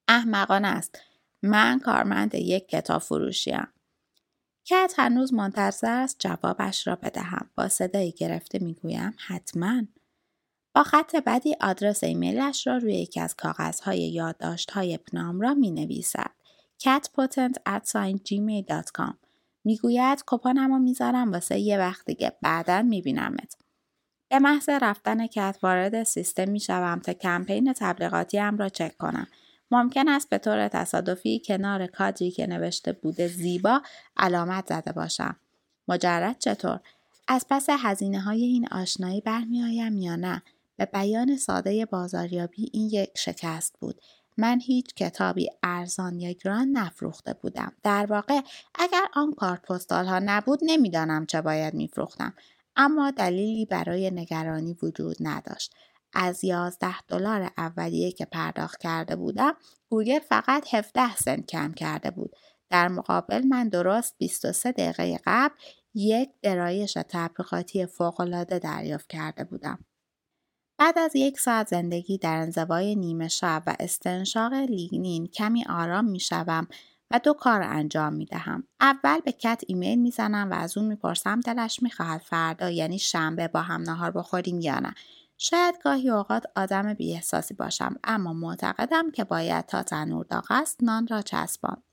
احمقانه 0.08 0.68
است. 0.68 1.00
من 1.44 1.80
کارمند 1.80 2.36
یک 2.36 2.70
کتاب 2.70 3.02
فروشیم. 3.02 3.68
کت 4.66 4.94
هنوز 4.98 5.34
منتظر 5.34 5.90
است 5.92 6.16
جوابش 6.20 6.88
را 6.88 6.96
بدهم. 6.96 7.50
با 7.56 7.68
صدایی 7.68 8.12
گرفته 8.12 8.60
می‌گویم 8.60 9.16
حتما. 9.28 9.82
با 10.76 10.84
خط 10.84 11.16
بدی 11.16 11.56
آدرس 11.62 12.04
ایمیلش 12.04 12.68
را 12.68 12.78
روی 12.78 12.94
یکی 12.94 13.20
از 13.20 13.36
کاغذهای 13.36 14.00
یادداشت‌های 14.00 14.98
پنام 14.98 15.42
را 15.42 15.54
می 15.54 15.72
نویسد. 15.72 16.32
catpotent 16.84 17.56
at 17.70 17.82
gmail.com 18.30 19.14
می‌گوید 19.64 20.24
کپانم 20.28 20.74
رو 20.74 20.80
می‌ذارم 20.80 21.32
واسه 21.32 21.60
یه 21.60 21.78
وقت 21.78 22.06
دیگه 22.06 22.32
بعدا 22.42 22.82
میبینمت. 22.82 23.58
به 24.30 24.40
محض 24.40 24.70
رفتن 24.70 25.28
کت 25.28 25.58
وارد 25.64 26.04
سیستم 26.04 26.50
می‌شوم 26.50 27.00
تا 27.00 27.14
کمپین 27.14 27.74
تبلیغاتیم 27.74 28.58
را 28.58 28.70
چک 28.70 28.98
کنم. 28.98 29.28
ممکن 29.72 30.08
است 30.10 30.30
به 30.30 30.38
طور 30.38 30.68
تصادفی 30.68 31.42
کنار 31.46 31.88
کادری 31.88 32.32
که 32.32 32.48
نوشته 32.48 32.92
بوده 32.92 33.28
زیبا 33.28 33.82
علامت 34.18 34.68
زده 34.68 34.92
باشم. 34.92 35.36
مجرد 35.88 36.40
چطور؟ 36.40 36.80
از 37.28 37.46
پس 37.50 37.66
هزینه 37.70 38.20
های 38.20 38.44
این 38.44 38.68
آشنایی 38.72 39.22
برمیآیم 39.22 39.98
یا 39.98 40.16
نه؟ 40.16 40.42
به 40.78 40.86
بیان 40.86 41.38
ساده 41.38 41.86
بازاریابی 41.86 42.70
این 42.74 42.90
یک 42.92 43.10
شکست 43.18 43.76
بود. 43.80 44.02
من 44.38 44.60
هیچ 44.60 44.94
کتابی 44.96 45.50
ارزان 45.64 46.20
یا 46.20 46.32
گران 46.32 46.68
نفروخته 46.68 47.34
بودم. 47.34 47.72
در 47.84 48.06
واقع 48.06 48.42
اگر 48.76 49.06
آن 49.14 49.34
کارت 49.34 49.62
پستال 49.62 50.06
ها 50.06 50.20
نبود 50.20 50.60
نمی‌دانم 50.64 51.26
چه 51.26 51.42
باید 51.42 51.74
میفروختم. 51.74 52.34
اما 52.76 53.12
دلیلی 53.12 53.66
برای 53.66 54.12
نگرانی 54.12 54.78
وجود 54.84 55.16
نداشت. 55.20 55.74
از 56.14 56.44
11 56.44 57.02
دلار 57.08 57.52
اولیه 57.58 58.12
که 58.12 58.26
پرداخت 58.26 58.82
کرده 58.82 59.16
بودم 59.16 59.54
گوگل 59.90 60.20
فقط 60.20 60.74
17 60.74 61.16
سنت 61.16 61.46
کم 61.46 61.74
کرده 61.74 62.12
بود. 62.12 62.36
در 62.70 62.88
مقابل 62.88 63.48
من 63.48 63.70
درست 63.70 64.16
23 64.18 64.72
دقیقه 64.72 65.20
قبل 65.26 65.56
یک 65.94 66.30
درایش 66.42 66.94
تبلیغاتی 67.10 67.86
فوقالعاده 67.86 68.60
دریافت 68.60 69.10
کرده 69.10 69.44
بودم. 69.44 69.80
بعد 70.78 71.00
از 71.00 71.16
یک 71.16 71.40
ساعت 71.40 71.68
زندگی 71.68 72.18
در 72.18 72.38
انزوای 72.38 72.96
نیمه 72.96 73.28
شب 73.28 73.64
و 73.68 73.76
استنشاق 73.80 74.54
لیگنین 74.54 75.28
کمی 75.28 75.66
آرام 75.66 76.06
می 76.06 76.20
شوم 76.20 76.68
و 77.12 77.20
دو 77.20 77.34
کار 77.34 77.62
انجام 77.62 78.14
می 78.14 78.26
دهم. 78.26 78.64
اول 78.82 79.20
به 79.20 79.32
کت 79.32 79.64
ایمیل 79.68 80.00
می 80.00 80.12
زنم 80.12 80.52
و 80.52 80.54
از 80.54 80.78
اون 80.78 80.88
می‌پرسم 80.88 81.40
دلش 81.40 81.84
می 81.84 81.92
خواهد 81.92 82.22
فردا 82.22 82.70
یعنی 82.70 83.00
شنبه 83.00 83.48
با 83.48 83.62
هم 83.62 83.82
نهار 83.82 84.12
بخوریم 84.12 84.60
یا 84.60 84.80
نه. 84.80 84.94
شاید 85.38 85.76
گاهی 85.84 86.10
اوقات 86.10 86.44
آدم 86.56 86.94
بیاحساسی 86.94 87.54
باشم 87.54 87.96
اما 88.04 88.34
معتقدم 88.34 89.12
که 89.12 89.24
باید 89.24 89.66
تا 89.66 89.84
تنور 89.84 90.26
داغ 90.26 90.46
است 90.50 90.84
نان 90.84 91.08
را 91.08 91.22
چسباند. 91.22 91.84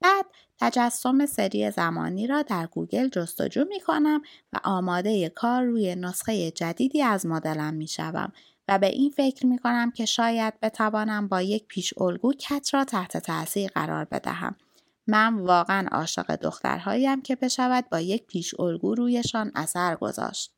بعد 0.00 0.26
تجسم 0.60 1.26
سری 1.26 1.70
زمانی 1.70 2.26
را 2.26 2.42
در 2.42 2.66
گوگل 2.66 3.08
جستجو 3.08 3.64
می 3.68 3.80
کنم 3.80 4.22
و 4.52 4.60
آماده 4.64 5.28
کار 5.28 5.62
روی 5.62 5.94
نسخه 5.94 6.50
جدیدی 6.50 7.02
از 7.02 7.26
مدلم 7.26 7.74
می 7.74 7.88
شوم 7.88 8.32
و 8.68 8.78
به 8.78 8.86
این 8.86 9.10
فکر 9.10 9.46
می 9.46 9.58
کنم 9.58 9.90
که 9.90 10.04
شاید 10.04 10.60
بتوانم 10.60 11.28
با 11.28 11.42
یک 11.42 11.66
پیش 11.68 11.94
الگو 11.98 12.32
کت 12.32 12.74
را 12.74 12.84
تحت 12.84 13.16
تاثیر 13.16 13.70
قرار 13.70 14.04
بدهم. 14.04 14.56
من 15.06 15.34
واقعا 15.34 15.88
عاشق 15.92 16.36
دخترهاییم 16.36 17.22
که 17.22 17.36
بشود 17.36 17.88
با 17.90 18.00
یک 18.00 18.26
پیش 18.26 18.60
الگو 18.60 18.94
رویشان 18.94 19.52
اثر 19.54 19.96
گذاشت. 19.96 20.57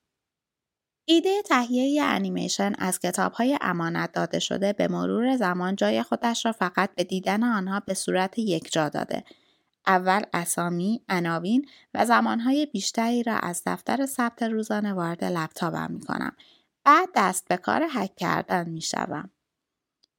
ایده 1.05 1.43
تهیه 1.43 2.03
انیمیشن 2.03 2.73
از 2.79 2.99
کتاب 2.99 3.33
های 3.33 3.59
امانت 3.61 4.13
داده 4.13 4.39
شده 4.39 4.73
به 4.73 4.89
مرور 4.89 5.37
زمان 5.37 5.77
جای 5.77 6.03
خودش 6.03 6.47
را 6.47 6.53
فقط 6.53 6.95
به 6.95 7.05
دیدن 7.05 7.43
آنها 7.43 7.81
به 7.81 7.95
صورت 7.95 8.39
یکجا 8.39 8.89
داده. 8.89 9.25
اول 9.87 10.23
اسامی، 10.33 11.03
عناوین 11.09 11.67
و 11.95 12.07
زمانهای 12.07 12.67
بیشتری 12.67 13.23
را 13.23 13.37
از 13.37 13.63
دفتر 13.67 14.07
ثبت 14.07 14.43
روزانه 14.43 14.93
وارد 14.93 15.25
لپتاپم 15.25 15.93
می 15.93 16.01
کنم. 16.01 16.37
بعد 16.85 17.09
دست 17.17 17.49
به 17.49 17.57
کار 17.57 17.87
حک 17.87 18.17
کردن 18.17 18.69
می 18.69 18.83
شوم. 18.83 19.31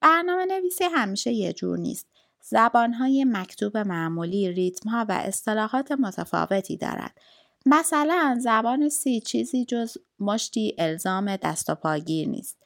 برنامه 0.02 0.46
نویسی 0.46 0.84
همیشه 0.84 1.32
یه 1.32 1.54
جور 1.54 1.78
نیست. 1.78 2.08
زبانهای 2.42 3.26
مکتوب 3.26 3.78
معمولی 3.78 4.52
ریتمها 4.52 5.06
و 5.10 5.12
اصطلاحات 5.12 5.92
متفاوتی 5.92 6.78
دارد. 6.78 7.18
مثلا 7.65 8.38
زبان 8.41 8.89
سی 8.89 9.20
چیزی 9.20 9.65
جز 9.65 9.98
مشتی 10.20 10.75
الزام 10.77 11.36
دست 11.36 11.70
و 11.70 11.75
پاگیر 11.75 12.27
نیست. 12.27 12.58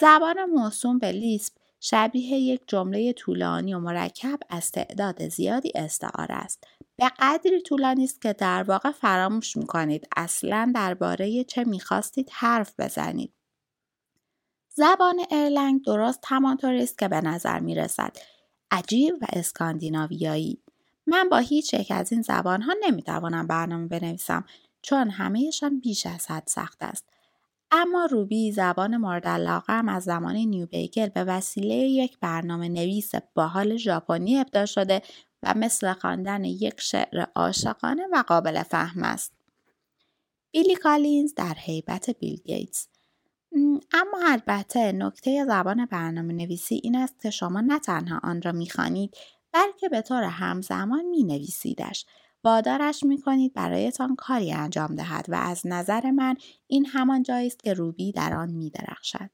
زبان 0.00 0.44
موسوم 0.44 0.98
به 0.98 1.12
لیسپ 1.12 1.52
شبیه 1.80 2.38
یک 2.38 2.60
جمله 2.66 3.12
طولانی 3.12 3.74
و 3.74 3.78
مرکب 3.78 4.38
از 4.48 4.70
تعداد 4.70 5.28
زیادی 5.28 5.72
استعاره 5.74 6.34
است. 6.34 6.64
به 6.96 7.10
قدری 7.18 7.62
طولانی 7.62 8.04
است 8.04 8.22
که 8.22 8.32
در 8.32 8.62
واقع 8.62 8.90
فراموش 8.90 9.56
می‌کنید 9.56 10.08
اصلا 10.16 10.72
درباره 10.74 11.44
چه 11.44 11.64
می‌خواستید 11.64 12.28
حرف 12.32 12.80
بزنید. 12.80 13.32
زبان 14.74 15.20
ارلنگ 15.30 15.84
درست 15.84 16.24
همانطوری 16.26 16.82
است 16.82 16.98
که 16.98 17.08
به 17.08 17.20
نظر 17.20 17.58
می 17.58 17.74
رسد. 17.74 18.16
عجیب 18.70 19.14
و 19.14 19.26
اسکاندیناویایی. 19.32 20.61
من 21.06 21.28
با 21.28 21.38
هیچ 21.38 21.74
یک 21.74 21.90
از 21.90 22.12
این 22.12 22.22
زبان 22.22 22.62
ها 22.62 22.74
نمی 22.86 23.02
توانم 23.02 23.46
برنامه 23.46 23.88
بنویسم 23.88 24.44
چون 24.82 25.10
همهشان 25.10 25.80
بیش 25.80 26.06
از 26.06 26.30
حد 26.30 26.46
سخت 26.46 26.82
است. 26.82 27.04
اما 27.70 28.04
روبی 28.04 28.52
زبان 28.52 28.96
مورد 28.96 29.26
علاقه 29.26 29.90
از 29.90 30.04
زمان 30.04 30.36
نیو 30.36 30.66
بیگل 30.66 31.08
به 31.08 31.24
وسیله 31.24 31.74
یک 31.74 32.18
برنامه 32.20 32.68
نویس 32.68 33.12
باحال 33.34 33.76
ژاپنی 33.76 34.38
ابداع 34.38 34.66
شده 34.66 35.02
و 35.42 35.54
مثل 35.56 35.92
خواندن 35.92 36.44
یک 36.44 36.80
شعر 36.80 37.26
عاشقانه 37.34 38.06
و 38.12 38.24
قابل 38.26 38.62
فهم 38.62 39.02
است. 39.02 39.32
بیلی 40.50 40.74
کالینز 40.74 41.34
در 41.34 41.54
هیبت 41.54 42.10
بیل 42.10 42.40
گیتس 42.44 42.88
اما 43.92 44.18
البته 44.28 44.92
نکته 44.92 45.44
زبان 45.44 45.86
برنامه 45.86 46.32
نویسی 46.32 46.80
این 46.82 46.96
است 46.96 47.20
که 47.20 47.30
شما 47.30 47.60
نه 47.60 47.78
تنها 47.78 48.20
آن 48.22 48.42
را 48.42 48.52
می‌خوانید 48.52 49.16
بلکه 49.52 49.88
به 49.88 50.02
طور 50.02 50.22
همزمان 50.22 51.04
می 51.04 51.24
نویسیدش. 51.24 52.06
وادارش 52.44 53.02
می 53.02 53.20
کنید 53.20 53.54
برایتان 53.54 54.16
کاری 54.16 54.52
انجام 54.52 54.94
دهد 54.94 55.26
و 55.28 55.34
از 55.34 55.62
نظر 55.64 56.10
من 56.10 56.36
این 56.66 56.86
همان 56.86 57.22
جایی 57.22 57.46
است 57.46 57.62
که 57.62 57.74
روبی 57.74 58.12
در 58.12 58.34
آن 58.34 58.50
می 58.50 58.70
درخشد. 58.70 59.30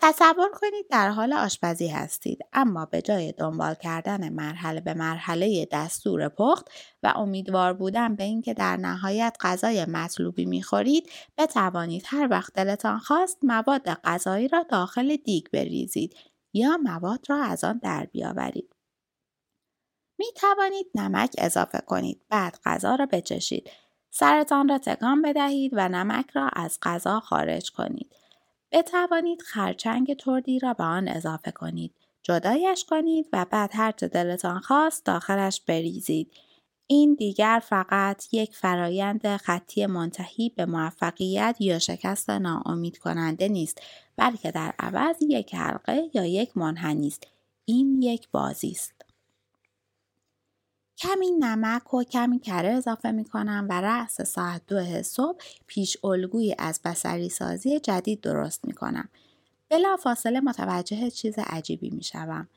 تصور 0.00 0.50
کنید 0.52 0.86
در 0.90 1.10
حال 1.10 1.32
آشپزی 1.32 1.88
هستید 1.88 2.38
اما 2.52 2.86
به 2.86 3.02
جای 3.02 3.32
دنبال 3.32 3.74
کردن 3.74 4.28
مرحله 4.28 4.80
به 4.80 4.94
مرحله 4.94 5.68
دستور 5.72 6.28
پخت 6.28 6.68
و 7.02 7.12
امیدوار 7.16 7.72
بودن 7.72 8.16
به 8.16 8.24
اینکه 8.24 8.54
در 8.54 8.76
نهایت 8.76 9.36
غذای 9.40 9.84
مطلوبی 9.84 10.44
می‌خورید 10.44 11.10
بتوانید 11.38 12.02
هر 12.06 12.28
وقت 12.30 12.52
دلتان 12.54 12.98
خواست 12.98 13.38
مواد 13.42 13.88
غذایی 13.88 14.48
را 14.48 14.62
داخل 14.62 15.16
دیگ 15.16 15.46
بریزید 15.52 16.14
یا 16.52 16.76
مواد 16.76 17.20
را 17.28 17.36
از 17.42 17.64
آن 17.64 17.78
در 17.78 18.06
بیاورید 18.12 18.75
می 20.18 20.26
توانید 20.36 20.86
نمک 20.94 21.34
اضافه 21.38 21.78
کنید 21.78 22.22
بعد 22.28 22.58
غذا 22.64 22.94
را 22.94 23.06
بچشید 23.06 23.70
سرتان 24.10 24.68
را 24.68 24.78
تکان 24.78 25.22
بدهید 25.22 25.72
و 25.74 25.88
نمک 25.88 26.30
را 26.30 26.48
از 26.52 26.78
غذا 26.82 27.20
خارج 27.20 27.70
کنید 27.70 28.16
بتوانید 28.72 29.42
خرچنگ 29.42 30.16
تردی 30.16 30.58
را 30.58 30.74
به 30.74 30.84
آن 30.84 31.08
اضافه 31.08 31.50
کنید. 31.50 31.94
جدایش 32.22 32.84
کنید 32.84 33.28
و 33.32 33.46
بعد 33.50 33.70
هر 33.72 33.92
چه 33.92 34.08
دلتان 34.08 34.60
خواست 34.60 35.06
داخلش 35.06 35.60
بریزید. 35.60 36.32
این 36.86 37.14
دیگر 37.14 37.62
فقط 37.64 38.34
یک 38.34 38.56
فرایند 38.56 39.36
خطی 39.36 39.86
منتهی 39.86 40.48
به 40.48 40.66
موفقیت 40.66 41.56
یا 41.60 41.78
شکست 41.78 42.30
ناامید 42.30 42.98
کننده 42.98 43.48
نیست 43.48 43.82
بلکه 44.16 44.50
در 44.50 44.74
عوض 44.78 45.16
یک 45.20 45.54
حلقه 45.54 46.10
یا 46.14 46.26
یک 46.26 46.56
منحنی 46.56 47.06
است. 47.06 47.26
این 47.64 48.02
یک 48.02 48.28
بازی 48.30 48.70
است. 48.70 48.95
کمی 50.98 51.30
نمک 51.30 51.94
و 51.94 52.04
کمی 52.04 52.38
کره 52.38 52.68
اضافه 52.68 53.10
می 53.10 53.24
کنم 53.24 53.66
و 53.70 53.80
رأس 53.80 54.20
ساعت 54.22 54.62
دو 54.66 55.02
صبح 55.02 55.44
پیش 55.66 55.96
الگویی 56.04 56.54
از 56.58 56.80
بسری 56.84 57.28
سازی 57.28 57.80
جدید 57.80 58.20
درست 58.20 58.64
می 58.64 58.72
کنم. 58.72 59.08
بلا 59.68 59.96
فاصله 59.96 60.40
متوجه 60.40 61.10
چیز 61.10 61.34
عجیبی 61.38 61.90
می 61.90 62.02
شوم. 62.02 62.48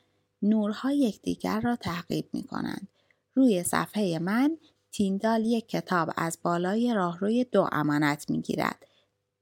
نورها 0.41 0.91
یکدیگر 0.91 1.59
را 1.59 1.75
تعقیب 1.75 2.29
می 2.33 2.43
کنند. 2.43 2.87
روی 3.35 3.63
صفحه 3.63 4.19
من 4.19 4.57
تیندال 4.91 5.45
یک 5.45 5.69
کتاب 5.69 6.09
از 6.17 6.37
بالای 6.43 6.93
راهروی 6.93 7.43
دو 7.43 7.69
امانت 7.71 8.29
می 8.29 8.41
گیرد. 8.41 8.85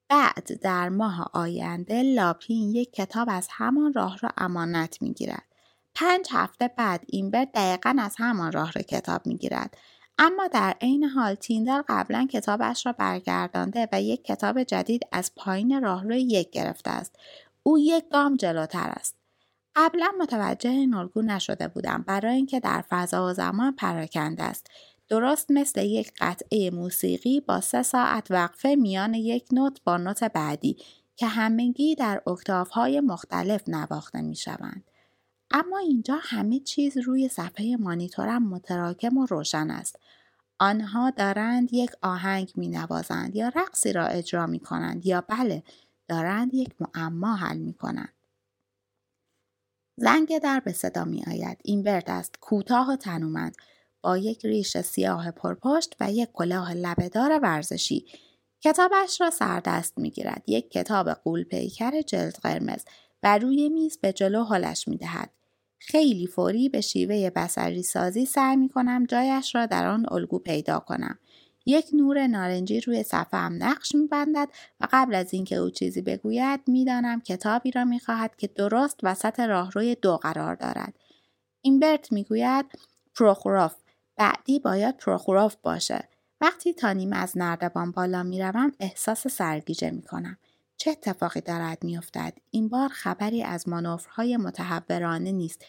بعد 0.09 0.59
در 0.61 0.89
ماه 0.89 1.29
آینده 1.33 2.03
لاپین 2.03 2.75
یک 2.75 2.93
کتاب 2.93 3.27
از 3.31 3.47
همان 3.51 3.93
راه 3.93 4.17
را 4.17 4.29
امانت 4.37 5.01
می 5.01 5.13
گیرد. 5.13 5.43
پنج 5.99 6.27
هفته 6.31 6.67
بعد 6.67 7.01
اینبر 7.07 7.45
دقیقا 7.45 7.95
از 7.99 8.15
همان 8.17 8.51
راه 8.51 8.71
را 8.71 8.81
کتاب 8.81 9.27
می‌گیرد. 9.27 9.77
اما 10.17 10.47
در 10.47 10.75
عین 10.81 11.03
حال 11.03 11.35
تیندر 11.35 11.83
قبلا 11.87 12.27
کتابش 12.31 12.85
را 12.85 12.91
برگردانده 12.91 13.87
و 13.91 14.01
یک 14.01 14.23
کتاب 14.23 14.63
جدید 14.63 15.03
از 15.11 15.31
پایین 15.35 15.81
راهروی 15.81 16.21
یک 16.21 16.49
گرفته 16.51 16.89
است. 16.89 17.15
او 17.63 17.79
یک 17.79 18.03
گام 18.11 18.35
جلوتر 18.35 18.93
است. 18.95 19.15
قبلا 19.75 20.11
متوجه 20.19 20.69
این 20.69 20.93
الگو 20.93 21.21
نشده 21.21 21.67
بودم 21.67 22.03
برای 22.07 22.35
اینکه 22.35 22.59
در 22.59 22.83
فضا 22.89 23.27
و 23.27 23.33
زمان 23.33 23.75
پراکنده 23.75 24.43
است. 24.43 24.67
درست 25.09 25.51
مثل 25.51 25.85
یک 25.85 26.11
قطعه 26.19 26.71
موسیقی 26.71 27.39
با 27.39 27.61
سه 27.61 27.83
ساعت 27.83 28.31
وقفه 28.31 28.75
میان 28.75 29.13
یک 29.13 29.45
نوت 29.51 29.81
با 29.83 29.97
نوت 29.97 30.23
بعدی 30.23 30.77
که 31.15 31.27
همگی 31.27 31.95
در 31.95 32.21
اکتاف 32.27 32.77
مختلف 33.03 33.63
نواخته 33.67 34.21
می 34.21 34.35
شوند. 34.35 34.83
اما 35.51 35.77
اینجا 35.77 36.19
همه 36.21 36.59
چیز 36.59 36.97
روی 36.97 37.29
صفحه 37.29 37.77
مانیتورم 37.79 38.49
متراکم 38.49 39.17
و 39.17 39.25
روشن 39.25 39.71
است. 39.71 39.99
آنها 40.59 41.09
دارند 41.09 41.73
یک 41.73 41.91
آهنگ 42.01 42.51
می 42.55 42.67
نوازند 42.67 43.35
یا 43.35 43.49
رقصی 43.55 43.93
را 43.93 44.05
اجرا 44.05 44.47
می 44.47 44.59
کنند 44.59 45.05
یا 45.05 45.21
بله 45.21 45.63
دارند 46.07 46.53
یک 46.53 46.75
معما 46.79 47.35
حل 47.35 47.57
می 47.57 47.73
کنند. 47.73 48.13
زنگ 49.97 50.39
در 50.39 50.59
به 50.59 50.71
صدا 50.71 51.05
می 51.05 51.23
آید. 51.27 51.57
این 51.63 51.83
برد 51.83 52.09
است 52.09 52.35
کوتاه 52.41 52.91
و 52.91 52.95
تنومند 52.95 53.55
با 54.01 54.17
یک 54.17 54.45
ریش 54.45 54.77
سیاه 54.77 55.31
پرپشت 55.31 55.95
و 55.99 56.11
یک 56.11 56.29
کلاه 56.33 56.73
لبهدار 56.73 57.39
ورزشی. 57.43 58.05
کتابش 58.61 59.21
را 59.21 59.29
سردست 59.29 59.97
می 59.97 60.11
گیرد. 60.11 60.43
یک 60.47 60.71
کتاب 60.71 61.09
قول 61.09 61.43
پیکر 61.43 62.01
جلد 62.01 62.35
قرمز 62.43 62.83
و 63.23 63.37
روی 63.37 63.69
میز 63.69 63.97
به 63.97 64.13
جلو 64.13 64.43
حالش 64.43 64.87
می 64.87 64.97
دهد. 64.97 65.36
خیلی 65.79 66.27
فوری 66.27 66.69
به 66.69 66.81
شیوه 66.81 67.29
بسری 67.29 67.83
سازی 67.83 68.25
سعی 68.25 68.55
می 68.55 68.69
کنم 68.69 69.05
جایش 69.05 69.55
را 69.55 69.65
در 69.65 69.87
آن 69.87 70.05
الگو 70.11 70.39
پیدا 70.39 70.79
کنم. 70.79 71.19
یک 71.65 71.85
نور 71.93 72.27
نارنجی 72.27 72.81
روی 72.81 73.03
صفحه 73.03 73.39
هم 73.39 73.63
نقش 73.63 73.95
می 73.95 74.07
بندد 74.07 74.49
و 74.79 74.87
قبل 74.91 75.15
از 75.15 75.33
اینکه 75.33 75.55
او 75.55 75.69
چیزی 75.69 76.01
بگوید 76.01 76.59
می‌دانم 76.67 77.21
کتابی 77.21 77.71
را 77.71 77.85
می 77.85 77.99
خواهد 77.99 78.35
که 78.35 78.47
درست 78.47 78.99
وسط 79.03 79.39
راهروی 79.39 79.95
دو 79.95 80.17
قرار 80.17 80.55
دارد. 80.55 80.93
اینبرت 81.61 82.11
می‌گوید 82.11 82.65
پروخوروف 83.15 83.75
بعدی 84.17 84.59
باید 84.59 84.97
پروخوروف 84.97 85.55
باشه. 85.63 86.09
وقتی 86.41 86.73
تا 86.73 86.91
نیم 86.91 87.13
از 87.13 87.37
نردبان 87.37 87.91
بالا 87.91 88.23
می‌روم 88.23 88.71
احساس 88.79 89.27
سرگیجه 89.27 89.91
می 89.91 90.01
کنم. 90.01 90.37
چه 90.77 90.91
اتفاقی 90.91 91.41
دارد 91.41 91.83
میافتد 91.83 92.33
این 92.51 92.69
بار 92.69 92.89
خبری 92.89 93.43
از 93.43 93.69
مانورهای 93.69 94.37
متحورانه 94.37 95.31
نیست 95.31 95.65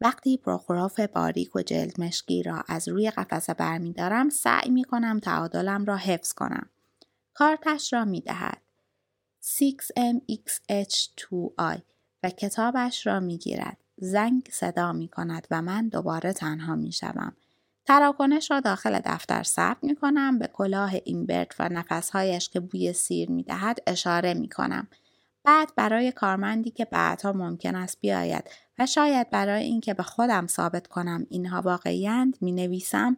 وقتی 0.00 0.36
پروخوراف 0.36 1.00
باریک 1.00 1.56
و 1.56 1.62
جلد 1.62 2.00
مشکی 2.00 2.42
را 2.42 2.64
از 2.68 2.88
روی 2.88 3.10
قفسه 3.10 3.54
برمیدارم 3.54 4.28
سعی 4.28 4.70
می 4.70 4.84
کنم 4.84 5.20
تعادلم 5.20 5.84
را 5.84 5.96
حفظ 5.96 6.32
کنم. 6.32 6.68
کارتش 7.34 7.92
را 7.92 8.04
می 8.04 8.20
دهد. 8.20 8.62
6MXH2I 9.42 11.80
و 12.22 12.30
کتابش 12.30 13.06
را 13.06 13.20
می 13.20 13.38
گیرد. 13.38 13.76
زنگ 13.96 14.48
صدا 14.52 14.92
می 14.92 15.08
کند 15.08 15.46
و 15.50 15.62
من 15.62 15.88
دوباره 15.88 16.32
تنها 16.32 16.76
می 16.76 16.92
شوم. 16.92 17.36
تراکنش 17.86 18.50
را 18.50 18.60
داخل 18.60 19.00
دفتر 19.04 19.42
ثبت 19.42 19.78
می 19.82 19.96
کنم 19.96 20.38
به 20.38 20.46
کلاه 20.46 20.92
اینبرت 21.04 21.54
و 21.58 21.68
نفسهایش 21.68 22.48
که 22.48 22.60
بوی 22.60 22.92
سیر 22.92 23.30
می 23.30 23.42
دهد 23.42 23.78
اشاره 23.86 24.34
می 24.34 24.48
کنم. 24.48 24.88
بعد 25.44 25.72
برای 25.76 26.12
کارمندی 26.12 26.70
که 26.70 26.84
بعدها 26.84 27.32
ممکن 27.32 27.74
است 27.74 28.00
بیاید 28.00 28.50
و 28.78 28.86
شاید 28.86 29.30
برای 29.30 29.64
اینکه 29.64 29.94
به 29.94 30.02
خودم 30.02 30.46
ثابت 30.46 30.86
کنم 30.86 31.26
اینها 31.30 31.60
واقعیند 31.60 32.36
می 32.40 32.52
نویسم 32.52 33.16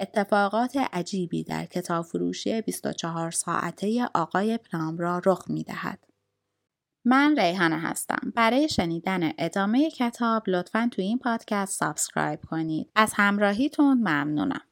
اتفاقات 0.00 0.76
عجیبی 0.92 1.44
در 1.44 1.64
کتاب 1.64 2.04
فروشی 2.04 2.62
24 2.62 3.30
ساعته 3.30 4.08
آقای 4.14 4.58
پنامبرا 4.58 5.22
رخ 5.26 5.44
می 5.48 5.64
دهد. 5.64 6.07
من 7.08 7.36
ریحانه 7.38 7.78
هستم. 7.78 8.32
برای 8.34 8.68
شنیدن 8.68 9.32
ادامه 9.38 9.90
کتاب 9.90 10.42
لطفا 10.46 10.88
تو 10.92 11.02
این 11.02 11.18
پادکست 11.18 11.78
سابسکرایب 11.78 12.40
کنید. 12.50 12.90
از 12.94 13.12
همراهیتون 13.16 13.98
ممنونم. 13.98 14.67